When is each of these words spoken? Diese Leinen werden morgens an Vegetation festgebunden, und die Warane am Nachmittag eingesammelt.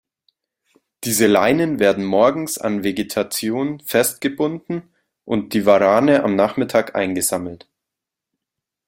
Diese 1.03 1.27
Leinen 1.27 1.77
werden 1.77 2.03
morgens 2.05 2.57
an 2.57 2.83
Vegetation 2.83 3.79
festgebunden, 3.81 4.81
und 5.25 5.53
die 5.53 5.67
Warane 5.67 6.23
am 6.23 6.35
Nachmittag 6.35 6.95
eingesammelt. 6.95 7.67